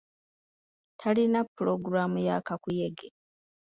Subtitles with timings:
[0.99, 3.07] Talina pulogulaamu ya kakuyege.